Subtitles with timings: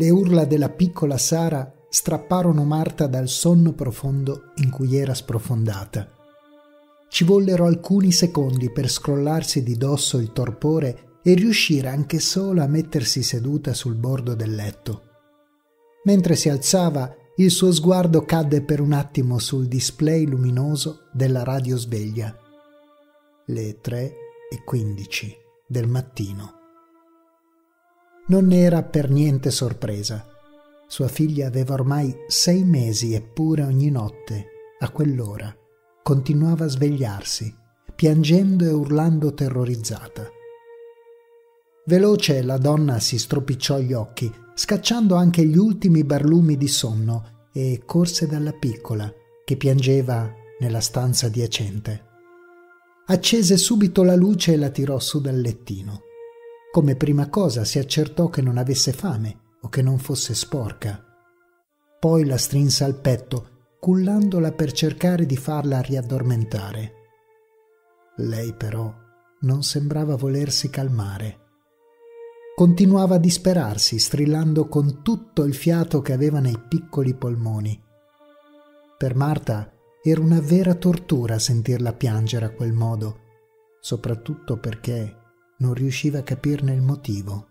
[0.00, 6.10] Le urla della piccola Sara strapparono Marta dal sonno profondo in cui era sprofondata.
[7.10, 12.66] Ci vollero alcuni secondi per scrollarsi di dosso il torpore e riuscire anche solo a
[12.66, 15.02] mettersi seduta sul bordo del letto.
[16.04, 22.34] Mentre si alzava, il suo sguardo cadde per un attimo sul display luminoso della radiosveglia.
[23.48, 24.14] Le tre
[24.50, 26.59] e quindici del mattino.
[28.30, 30.24] Non ne era per niente sorpresa.
[30.86, 34.46] Sua figlia aveva ormai sei mesi eppure ogni notte,
[34.78, 35.52] a quell'ora,
[36.00, 37.52] continuava a svegliarsi,
[37.92, 40.28] piangendo e urlando terrorizzata.
[41.86, 47.82] Veloce la donna si stropicciò gli occhi, scacciando anche gli ultimi barlumi di sonno, e
[47.84, 49.12] corse dalla piccola,
[49.44, 52.04] che piangeva nella stanza adiacente.
[53.06, 56.02] Accese subito la luce e la tirò su dal lettino.
[56.72, 61.04] Come prima cosa si accertò che non avesse fame o che non fosse sporca.
[61.98, 66.92] Poi la strinse al petto, cullandola per cercare di farla riaddormentare.
[68.18, 68.94] Lei però
[69.40, 71.38] non sembrava volersi calmare.
[72.54, 77.82] Continuava a disperarsi, strillando con tutto il fiato che aveva nei piccoli polmoni.
[78.96, 79.72] Per Marta
[80.04, 83.20] era una vera tortura sentirla piangere a quel modo,
[83.80, 85.16] soprattutto perché
[85.60, 87.46] non riusciva a capirne il motivo.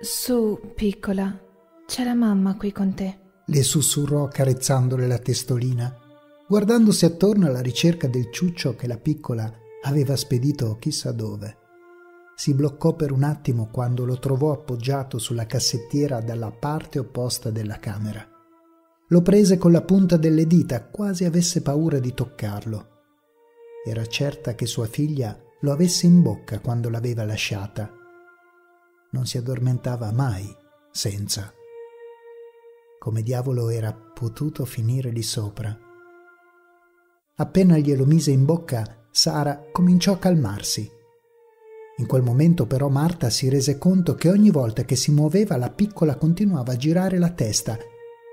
[0.00, 1.38] Su, piccola,
[1.86, 3.18] c'è la mamma qui con te.
[3.46, 5.94] Le sussurrò accarezzandole la testolina,
[6.48, 9.50] guardandosi attorno alla ricerca del ciuccio che la piccola
[9.82, 11.58] aveva spedito chissà dove.
[12.34, 17.78] Si bloccò per un attimo quando lo trovò appoggiato sulla cassettiera dalla parte opposta della
[17.78, 18.28] camera.
[19.08, 22.88] Lo prese con la punta delle dita, quasi avesse paura di toccarlo.
[23.86, 27.90] Era certa che sua figlia lo avesse in bocca quando l'aveva lasciata.
[29.10, 30.54] Non si addormentava mai
[30.90, 31.52] senza.
[32.98, 35.76] Come diavolo era potuto finire lì sopra?
[37.36, 40.94] Appena glielo mise in bocca, Sara cominciò a calmarsi
[41.98, 45.70] in quel momento però Marta si rese conto che ogni volta che si muoveva la
[45.70, 47.78] piccola continuava a girare la testa,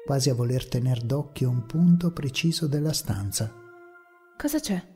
[0.05, 3.53] quasi a voler tener d'occhio un punto preciso della stanza.
[4.37, 4.92] Cosa c'è?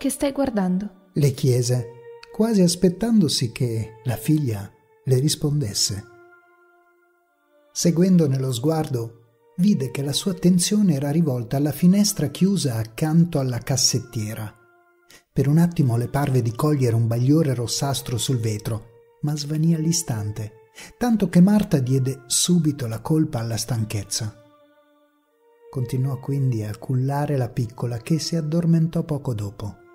[0.00, 1.10] Che stai guardando?
[1.12, 1.88] le chiese,
[2.32, 4.72] quasi aspettandosi che la figlia
[5.04, 6.04] le rispondesse.
[7.70, 13.58] Seguendone lo sguardo, vide che la sua attenzione era rivolta alla finestra chiusa accanto alla
[13.58, 14.50] cassettiera.
[15.30, 20.70] Per un attimo le parve di cogliere un bagliore rossastro sul vetro, ma svanì all'istante,
[20.96, 24.34] tanto che Marta diede subito la colpa alla stanchezza.
[25.68, 29.88] Continuò quindi a cullare la piccola che si addormentò poco dopo.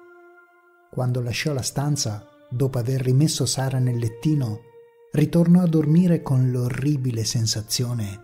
[0.96, 4.62] Quando lasciò la stanza, dopo aver rimesso Sara nel lettino,
[5.12, 8.22] ritornò a dormire con l'orribile sensazione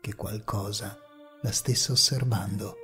[0.00, 0.98] che qualcosa
[1.40, 2.74] la stesse osservando.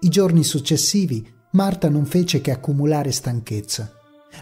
[0.00, 3.92] I giorni successivi Marta non fece che accumulare stanchezza.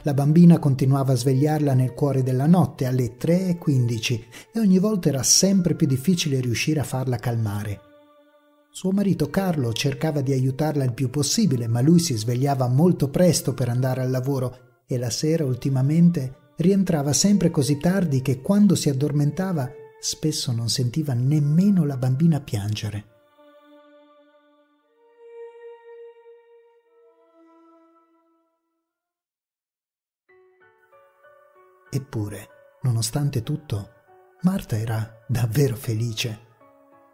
[0.04, 5.24] La bambina continuava a svegliarla nel cuore della notte alle 3.15 e ogni volta era
[5.24, 7.85] sempre più difficile riuscire a farla calmare.
[8.76, 13.54] Suo marito Carlo cercava di aiutarla il più possibile, ma lui si svegliava molto presto
[13.54, 18.90] per andare al lavoro e la sera ultimamente rientrava sempre così tardi che quando si
[18.90, 23.04] addormentava spesso non sentiva nemmeno la bambina piangere.
[31.88, 32.48] Eppure,
[32.82, 33.88] nonostante tutto,
[34.42, 36.45] Marta era davvero felice.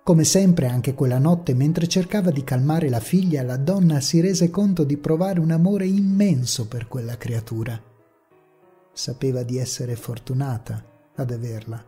[0.04, 4.50] Come sempre anche quella notte, mentre cercava di calmare la figlia, la donna si rese
[4.50, 7.80] conto di provare un amore immenso per quella creatura.
[8.92, 10.84] Sapeva di essere fortunata
[11.14, 11.84] ad averla.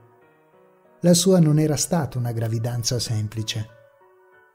[1.01, 3.69] La sua non era stata una gravidanza semplice.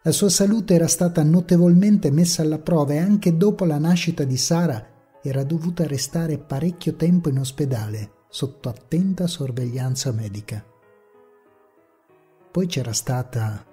[0.04, 4.38] La sua salute era stata notevolmente messa alla prova e anche dopo la nascita di
[4.38, 4.88] Sara
[5.22, 10.64] era dovuta restare parecchio tempo in ospedale sotto attenta sorveglianza medica.
[12.52, 13.64] Poi c'era stata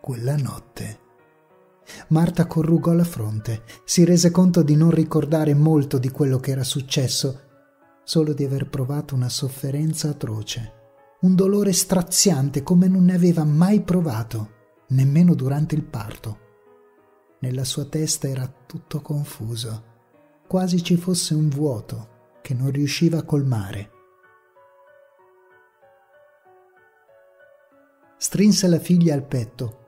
[0.00, 0.98] quella notte.
[2.08, 6.62] Marta corrugò la fronte, si rese conto di non ricordare molto di quello che era
[6.62, 7.40] successo,
[8.04, 10.72] solo di aver provato una sofferenza atroce,
[11.20, 14.50] un dolore straziante come non ne aveva mai provato,
[14.88, 16.38] nemmeno durante il parto.
[17.40, 19.84] Nella sua testa era tutto confuso,
[20.46, 23.90] quasi ci fosse un vuoto che non riusciva a colmare.
[28.22, 29.78] Strinse la figlia al petto,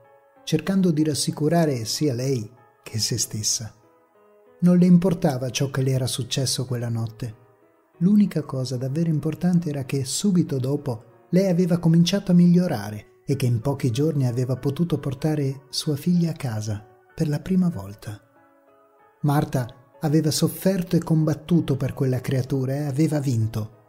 [0.42, 2.50] cercando di rassicurare sia lei
[2.82, 3.74] che se stessa.
[4.60, 7.36] Non le importava ciò che le era successo quella notte.
[7.98, 13.44] L'unica cosa davvero importante era che subito dopo lei aveva cominciato a migliorare e che
[13.44, 16.82] in pochi giorni aveva potuto portare sua figlia a casa
[17.14, 18.18] per la prima volta.
[19.20, 23.80] Marta aveva sofferto e combattuto per quella creatura e aveva vinto.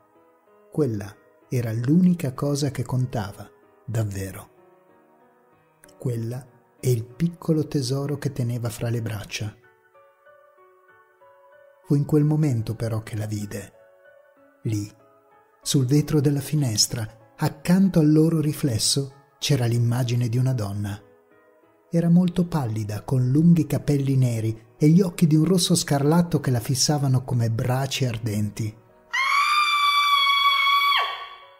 [0.69, 1.15] Quella
[1.47, 3.49] era l'unica cosa che contava,
[3.85, 4.49] davvero.
[5.97, 6.45] Quella
[6.79, 9.55] e il piccolo tesoro che teneva fra le braccia.
[11.85, 13.81] Fu in quel momento però che la vide
[14.63, 14.89] Lì,
[15.61, 20.97] sul vetro della finestra, accanto al loro riflesso, c'era l'immagine di una donna.
[21.91, 26.49] Era molto pallida, con lunghi capelli neri e gli occhi di un rosso scarlatto che
[26.49, 28.73] la fissavano come braci ardenti.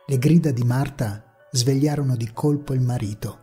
[0.06, 3.40] Le grida di Marta svegliarono di colpo il marito.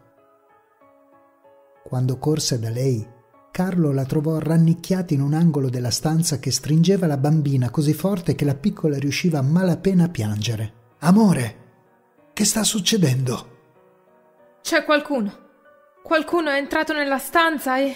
[1.84, 3.06] Quando corse da lei,
[3.52, 8.34] Carlo la trovò rannicchiata in un angolo della stanza che stringeva la bambina così forte
[8.34, 10.72] che la piccola riusciva a malapena a piangere.
[11.00, 11.56] Amore,
[12.32, 13.58] che sta succedendo?
[14.60, 15.48] C'è qualcuno.
[16.02, 17.94] Qualcuno è entrato nella stanza e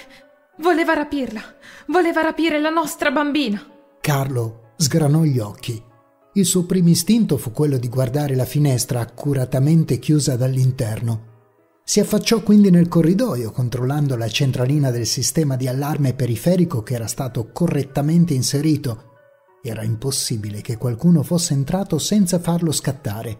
[0.58, 1.40] voleva rapirla.
[1.86, 3.64] Voleva rapire la nostra bambina.
[4.00, 5.82] Carlo sgranò gli occhi.
[6.34, 11.32] Il suo primo istinto fu quello di guardare la finestra accuratamente chiusa dall'interno
[11.86, 17.06] si affacciò quindi nel corridoio, controllando la centralina del sistema di allarme periferico che era
[17.06, 19.12] stato correttamente inserito.
[19.62, 23.38] Era impossibile che qualcuno fosse entrato senza farlo scattare.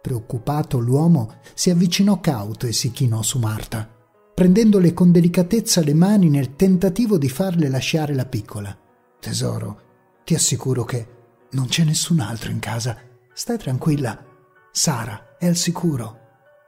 [0.00, 3.90] Preoccupato, l'uomo si avvicinò cauto e si chinò su Marta,
[4.32, 8.78] prendendole con delicatezza le mani nel tentativo di farle lasciare la piccola.
[9.18, 9.80] Tesoro,
[10.22, 11.15] ti assicuro che
[11.50, 12.96] non c'è nessun altro in casa.
[13.32, 14.24] Stai tranquilla.
[14.70, 16.20] Sara è al sicuro.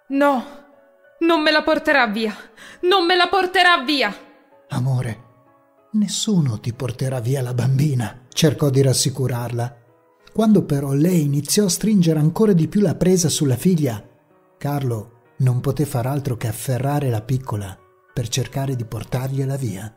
[0.09, 0.45] No,
[1.21, 2.35] non me la porterà via!
[2.83, 4.15] Non me la porterà via!
[4.69, 5.25] Amore,
[5.93, 9.77] nessuno ti porterà via la bambina, cercò di rassicurarla.
[10.33, 14.03] Quando però lei iniziò a stringere ancora di più la presa sulla figlia,
[14.57, 17.77] Carlo non poté far altro che afferrare la piccola
[18.13, 19.93] per cercare di portargliela via.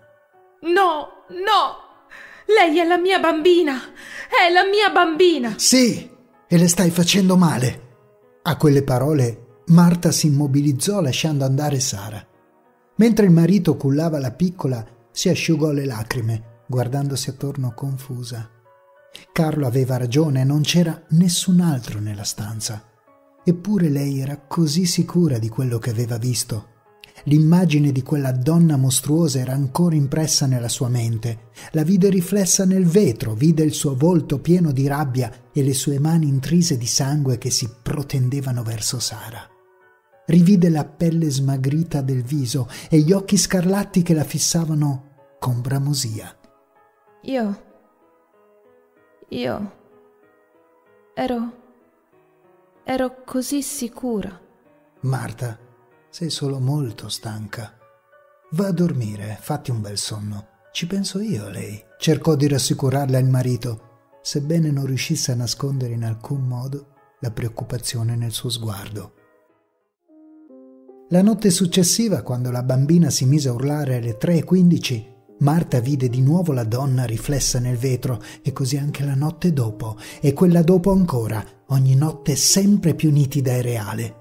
[0.62, 1.91] No, no!
[2.48, 3.80] Lei è la mia bambina!
[4.28, 5.56] È la mia bambina!
[5.58, 6.10] Sì,
[6.48, 7.90] e le stai facendo male.
[8.44, 12.26] A quelle parole Marta si immobilizzò lasciando andare Sara.
[12.98, 18.50] Mentre il marito cullava la piccola, si asciugò le lacrime, guardandosi attorno confusa.
[19.32, 22.90] Carlo aveva ragione, non c'era nessun altro nella stanza.
[23.44, 26.71] Eppure lei era così sicura di quello che aveva visto.
[27.26, 31.50] L'immagine di quella donna mostruosa era ancora impressa nella sua mente.
[31.72, 36.00] La vide riflessa nel vetro, vide il suo volto pieno di rabbia e le sue
[36.00, 39.52] mani intrise di sangue che si protendevano verso Sara
[40.32, 46.34] rivide la pelle smagrita del viso e gli occhi scarlatti che la fissavano con bramosia.
[47.24, 47.64] Io.
[49.30, 49.80] Io.
[51.14, 51.60] Ero.
[52.84, 54.40] ero così sicura.
[55.02, 55.58] Marta,
[56.12, 57.74] sei solo molto stanca.
[58.52, 60.48] Va a dormire, fatti un bel sonno.
[60.74, 61.82] Ci penso io a lei.
[61.98, 66.88] Cercò di rassicurarla il marito, sebbene non riuscisse a nascondere in alcun modo
[67.22, 69.14] la preoccupazione nel suo sguardo.
[71.10, 76.22] La notte successiva, quando la bambina si mise a urlare alle 3.15, Marta vide di
[76.22, 80.92] nuovo la donna riflessa nel vetro e così anche la notte dopo e quella dopo
[80.92, 84.16] ancora, ogni notte sempre più nitida e reale.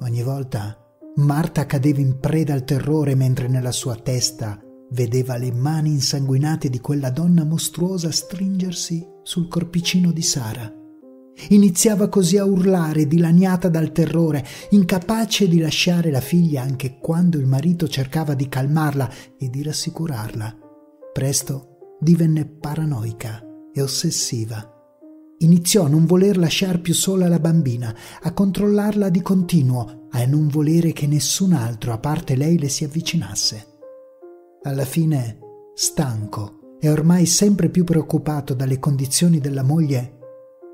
[0.00, 0.83] Ogni volta
[1.16, 6.80] Marta cadeva in preda al terrore mentre nella sua testa vedeva le mani insanguinate di
[6.80, 10.72] quella donna mostruosa stringersi sul corpicino di Sara.
[11.50, 17.46] Iniziava così a urlare, dilaniata dal terrore, incapace di lasciare la figlia anche quando il
[17.46, 20.58] marito cercava di calmarla e di rassicurarla.
[21.12, 23.40] Presto divenne paranoica
[23.72, 24.73] e ossessiva.
[25.38, 30.48] Iniziò a non voler lasciar più sola la bambina, a controllarla di continuo, a non
[30.48, 33.66] volere che nessun altro a parte lei le si avvicinasse.
[34.62, 35.38] Alla fine,
[35.74, 40.18] stanco e ormai sempre più preoccupato dalle condizioni della moglie,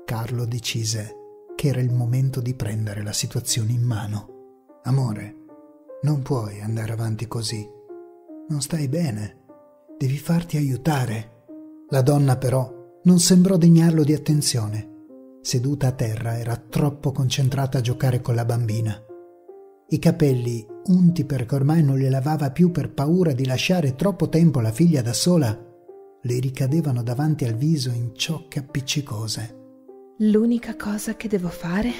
[0.05, 1.15] Carlo decise
[1.55, 4.79] che era il momento di prendere la situazione in mano.
[4.83, 5.35] Amore,
[6.03, 7.67] non puoi andare avanti così.
[8.49, 9.45] Non stai bene.
[9.97, 11.45] Devi farti aiutare.
[11.89, 14.89] La donna però non sembrò degnarlo di attenzione.
[15.41, 18.95] Seduta a terra era troppo concentrata a giocare con la bambina.
[19.87, 24.59] I capelli, unti perché ormai non li lavava più per paura di lasciare troppo tempo
[24.59, 25.57] la figlia da sola,
[26.23, 29.57] le ricadevano davanti al viso in ciocche appiccicose.
[30.19, 31.91] L'unica cosa che devo fare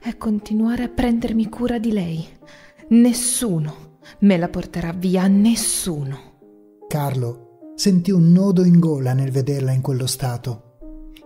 [0.00, 2.26] è continuare a prendermi cura di lei.
[2.88, 6.32] Nessuno me la porterà via, nessuno.
[6.88, 7.43] Carlo
[7.74, 10.62] sentì un nodo in gola nel vederla in quello stato.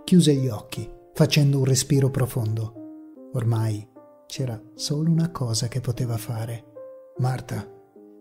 [0.05, 2.73] chiuse gli occhi, facendo un respiro profondo.
[3.35, 3.87] Ormai
[4.27, 6.65] c'era solo una cosa che poteva fare.
[7.19, 7.69] Marta,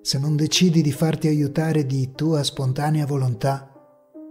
[0.02, 3.72] se non decidi di farti aiutare di tua spontanea volontà,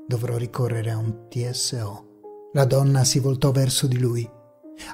[0.07, 2.51] dovrò ricorrere a un TSO.
[2.53, 4.29] La donna si voltò verso di lui.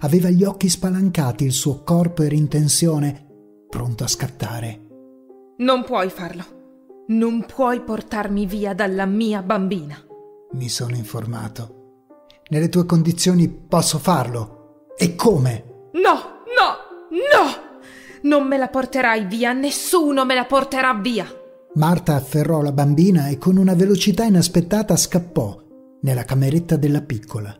[0.00, 3.26] Aveva gli occhi spalancati, il suo corpo era in tensione,
[3.68, 4.86] pronto a scattare.
[5.58, 6.61] Non puoi farlo.
[7.12, 10.02] Non puoi portarmi via dalla mia bambina.
[10.52, 12.06] Mi sono informato.
[12.48, 14.86] Nelle tue condizioni posso farlo.
[14.96, 15.90] E come?
[15.92, 16.14] No,
[16.56, 17.80] no, no!
[18.22, 21.26] Non me la porterai via, nessuno me la porterà via.
[21.74, 25.60] Marta afferrò la bambina e con una velocità inaspettata scappò
[26.00, 27.54] nella cameretta della piccola.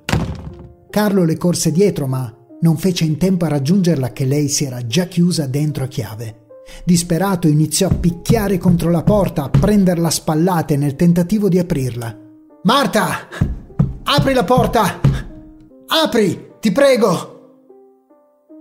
[0.89, 4.87] Carlo le corse dietro, ma non fece in tempo a raggiungerla che lei si era
[4.87, 6.42] già chiusa dentro a chiave.
[6.85, 12.19] Disperato iniziò a picchiare contro la porta, a prenderla a spallate nel tentativo di aprirla.
[12.65, 13.29] Marta!
[14.05, 15.01] Apri la porta!
[15.87, 16.51] Apri!
[16.61, 17.31] Ti prego!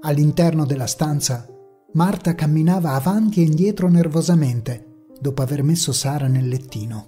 [0.02, 1.48] All'interno della stanza,
[1.94, 7.06] Marta camminava avanti e indietro nervosamente, dopo aver messo Sara nel lettino.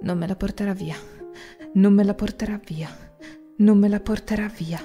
[0.00, 0.96] Non me la porterà via.
[1.74, 2.88] Non me la porterà via.
[3.58, 4.80] Non me la porterà via.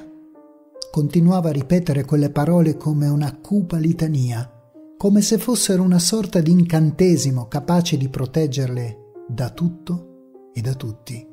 [0.92, 4.50] Continuava a ripetere quelle parole come una cupa litania,
[4.98, 11.26] come se fossero una sorta di incantesimo capace di proteggerle da tutto e da tutti.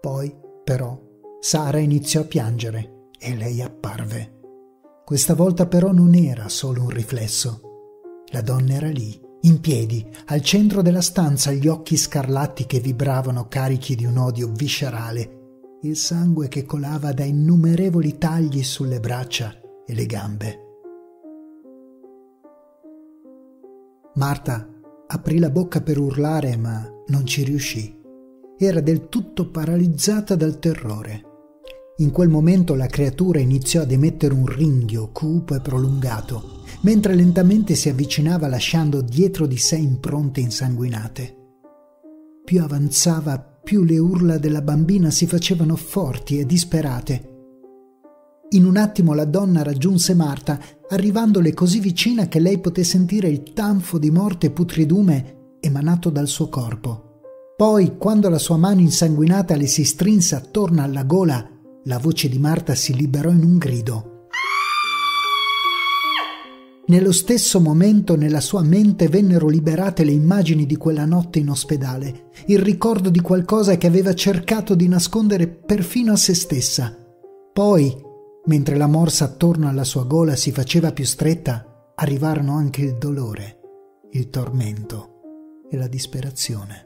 [0.00, 1.00] Poi, però,
[1.38, 4.40] Sara iniziò a piangere e lei apparve.
[5.04, 7.60] Questa volta però non era solo un riflesso.
[8.32, 13.46] La donna era lì, in piedi, al centro della stanza, gli occhi scarlatti che vibravano
[13.46, 19.54] carichi di un odio viscerale, il sangue che colava da innumerevoli tagli sulle braccia
[19.86, 20.65] e le gambe.
[24.16, 24.66] Marta
[25.08, 28.00] aprì la bocca per urlare, ma non ci riuscì.
[28.56, 31.22] Era del tutto paralizzata dal terrore.
[31.98, 37.74] In quel momento la creatura iniziò ad emettere un ringhio cupo e prolungato, mentre lentamente
[37.74, 41.36] si avvicinava lasciando dietro di sé impronte insanguinate.
[42.42, 47.34] Più avanzava, più le urla della bambina si facevano forti e disperate.
[48.50, 50.58] In un attimo la donna raggiunse Marta,
[50.88, 56.48] arrivandole così vicina che lei poté sentire il tanfo di morte putridume emanato dal suo
[56.48, 57.20] corpo.
[57.56, 61.48] Poi, quando la sua mano insanguinata le si strinse attorno alla gola,
[61.84, 64.10] la voce di Marta si liberò in un grido.
[66.88, 72.30] Nello stesso momento nella sua mente vennero liberate le immagini di quella notte in ospedale,
[72.46, 76.96] il ricordo di qualcosa che aveva cercato di nascondere perfino a se stessa.
[77.52, 77.92] Poi,
[78.46, 83.60] mentre la morsa attorno alla sua gola si faceva più stretta, arrivarono anche il dolore,
[84.12, 86.84] il tormento e la disperazione.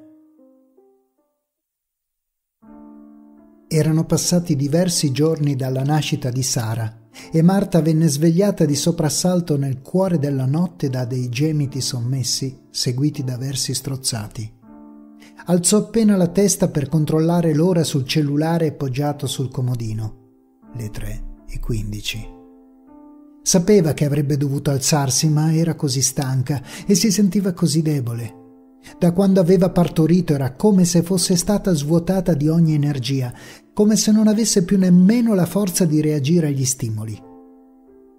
[3.69, 9.81] Erano passati diversi giorni dalla nascita di Sara e Marta venne svegliata di soprassalto nel
[9.81, 14.59] cuore della notte da dei gemiti sommessi seguiti da versi strozzati.
[15.47, 20.19] Alzò appena la testa per controllare l'ora sul cellulare poggiato sul comodino.
[20.75, 22.39] Le tre e quindici.
[23.43, 28.39] Sapeva che avrebbe dovuto alzarsi, ma era così stanca e si sentiva così debole.
[28.99, 33.33] Da quando aveva partorito era come se fosse stata svuotata di ogni energia,
[33.73, 37.19] come se non avesse più nemmeno la forza di reagire agli stimoli.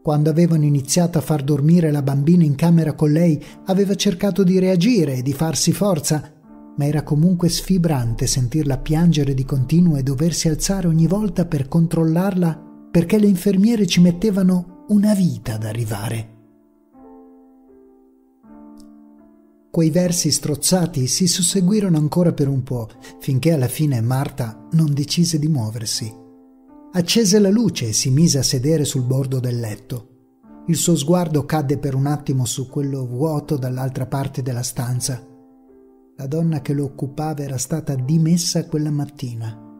[0.03, 4.57] Quando avevano iniziato a far dormire la bambina in camera con lei, aveva cercato di
[4.57, 6.31] reagire e di farsi forza,
[6.75, 12.69] ma era comunque sfibrante sentirla piangere di continuo e doversi alzare ogni volta per controllarla
[12.91, 16.39] perché le infermiere ci mettevano una vita ad arrivare.
[19.71, 25.39] Quei versi strozzati si susseguirono ancora per un po', finché alla fine Marta non decise
[25.39, 26.13] di muoversi.
[26.91, 30.07] Accese la luce e si mise a sedere sul bordo del letto.
[30.67, 35.25] Il suo sguardo cadde per un attimo su quello vuoto dall'altra parte della stanza.
[36.17, 39.70] La donna che lo occupava era stata dimessa quella mattina.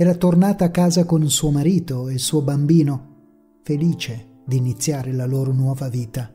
[0.00, 5.26] Era tornata a casa con suo marito e il suo bambino, felice di iniziare la
[5.26, 6.32] loro nuova vita.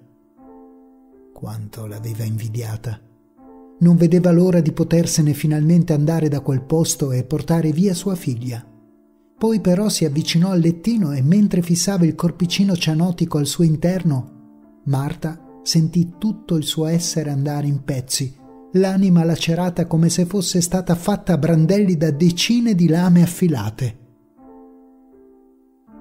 [1.34, 3.02] Quanto l'aveva invidiata.
[3.80, 8.64] Non vedeva l'ora di potersene finalmente andare da quel posto e portare via sua figlia.
[9.36, 14.82] Poi però si avvicinò al lettino e mentre fissava il corpicino cianotico al suo interno,
[14.84, 18.32] Marta sentì tutto il suo essere andare in pezzi,
[18.76, 23.98] l'anima lacerata come se fosse stata fatta a brandelli da decine di lame affilate.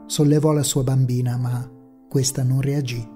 [0.07, 1.71] Sollevò la sua bambina, ma
[2.09, 3.13] questa non reagì.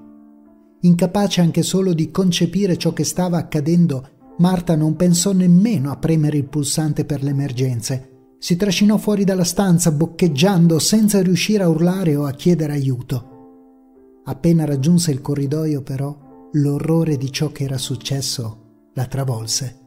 [0.81, 6.37] Incapace anche solo di concepire ciò che stava accadendo, Marta non pensò nemmeno a premere
[6.37, 12.15] il pulsante per le emergenze, Si trascinò fuori dalla stanza boccheggiando senza riuscire a urlare
[12.15, 14.21] o a chiedere aiuto.
[14.27, 16.17] Appena raggiunse il corridoio, però,
[16.53, 18.67] l'orrore di ciò che era successo
[18.99, 19.87] la travolse.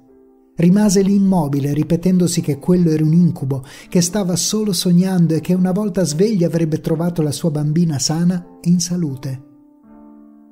[0.56, 5.54] Rimase lì immobile, ripetendosi che quello era un incubo, che stava solo sognando e che
[5.54, 9.50] una volta sveglia avrebbe trovato la sua bambina sana e in salute.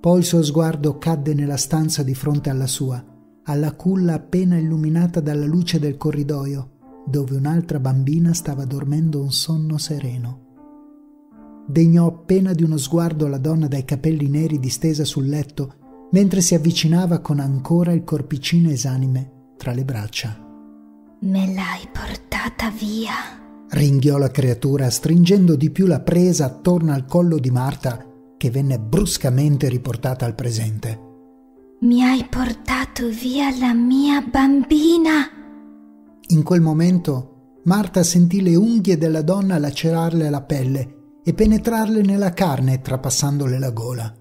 [0.02, 3.02] Poi il suo sguardo cadde nella stanza di fronte alla sua,
[3.44, 6.72] alla culla appena illuminata dalla luce del corridoio,
[7.06, 10.48] dove un'altra bambina stava dormendo un sonno sereno
[11.70, 15.76] degnò appena di uno sguardo la donna dai capelli neri distesa sul letto,
[16.12, 20.38] mentre si avvicinava con ancora il corpicino esanime tra le braccia.
[21.22, 23.14] Me l'hai portata via,
[23.70, 28.06] ringhiò la creatura, stringendo di più la presa attorno al collo di Marta,
[28.38, 31.08] che venne bruscamente riportata al presente.
[31.82, 35.28] Mi hai portato via la mia bambina.
[36.28, 42.34] In quel momento Marta sentì le unghie della donna lacerarle la pelle e penetrarle nella
[42.34, 44.19] carne trapassandole la gola.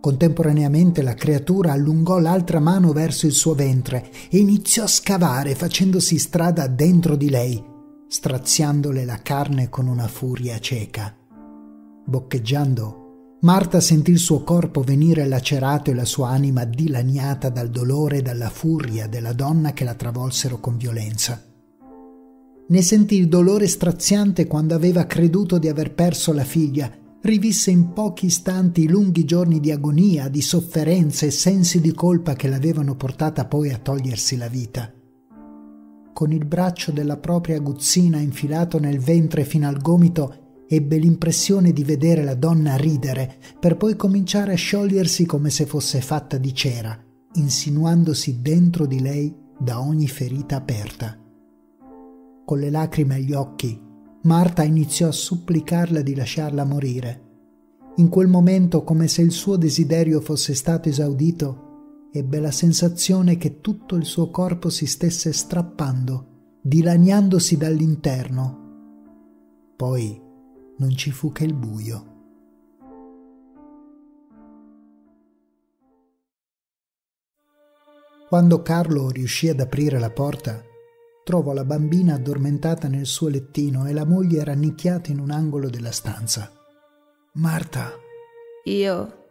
[0.00, 6.18] Contemporaneamente la creatura allungò l'altra mano verso il suo ventre e iniziò a scavare facendosi
[6.18, 7.62] strada dentro di lei,
[8.06, 11.14] straziandole la carne con una furia cieca.
[12.06, 13.06] Boccheggiando,
[13.40, 18.22] Marta sentì il suo corpo venire lacerato e la sua anima dilaniata dal dolore e
[18.22, 21.40] dalla furia della donna che la travolsero con violenza.
[22.70, 26.90] Ne sentì il dolore straziante quando aveva creduto di aver perso la figlia.
[27.20, 32.34] Rivisse in pochi istanti i lunghi giorni di agonia, di sofferenza e sensi di colpa
[32.34, 34.92] che l'avevano portata poi a togliersi la vita.
[36.12, 41.84] Con il braccio della propria aguzzina infilato nel ventre fino al gomito, ebbe l'impressione di
[41.84, 46.96] vedere la donna ridere, per poi cominciare a sciogliersi come se fosse fatta di cera,
[47.34, 51.18] insinuandosi dentro di lei da ogni ferita aperta
[52.48, 53.78] con le lacrime agli occhi,
[54.28, 57.22] Marta iniziò a supplicarla di lasciarla morire.
[57.96, 63.62] In quel momento, come se il suo desiderio fosse stato esaudito, ebbe la sensazione che
[63.62, 69.72] tutto il suo corpo si stesse strappando, dilaniandosi dall'interno.
[69.74, 70.20] Poi
[70.76, 72.16] non ci fu che il buio.
[78.28, 80.67] Quando Carlo riuscì ad aprire la porta,
[81.28, 85.90] trovò la bambina addormentata nel suo lettino e la moglie rannicchiata in un angolo della
[85.90, 86.50] stanza.
[87.34, 87.90] Marta.
[88.64, 89.26] Io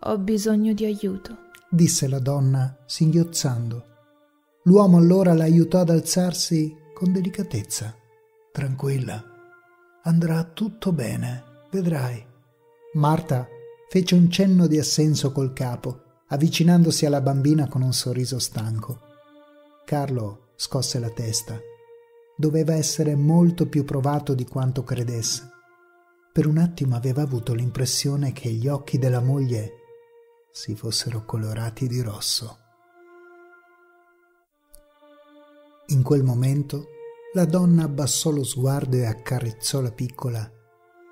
[0.00, 1.36] ho bisogno di aiuto,
[1.70, 3.84] disse la donna, singhiozzando.
[4.64, 7.94] L'uomo allora la aiutò ad alzarsi con delicatezza.
[8.50, 9.22] Tranquilla,
[10.02, 12.20] andrà tutto bene, vedrai.
[12.94, 13.46] Marta
[13.88, 19.10] fece un cenno di assenso col capo, avvicinandosi alla bambina con un sorriso stanco.
[19.84, 21.58] Carlo scosse la testa.
[22.36, 25.50] Doveva essere molto più provato di quanto credesse.
[26.32, 29.72] Per un attimo aveva avuto l'impressione che gli occhi della moglie
[30.50, 32.58] si fossero colorati di rosso.
[35.88, 36.86] In quel momento
[37.34, 40.50] la donna abbassò lo sguardo e accarezzò la piccola,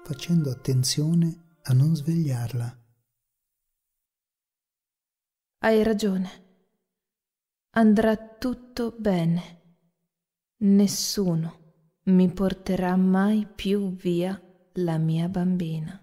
[0.05, 2.79] facendo attenzione a non svegliarla.
[5.59, 6.50] Hai ragione.
[7.81, 9.43] Andrà tutto bene.
[10.59, 11.61] Nessuno
[12.09, 14.39] mi porterà mai più via
[14.75, 15.99] la mia bambina.